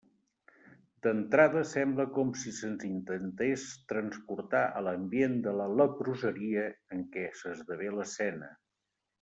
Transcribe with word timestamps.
D'entrada 1.07 1.61
sembla 1.71 2.05
com 2.15 2.31
si 2.43 2.53
se'ns 2.61 2.85
intentés 2.87 3.67
transportar 3.93 4.63
a 4.79 4.83
l'ambient 4.89 5.39
de 5.49 5.55
la 5.61 5.69
leproseria 5.83 6.67
en 6.99 7.07
què 7.17 7.29
s'esdevé 7.43 7.97
l'escena. 8.01 8.55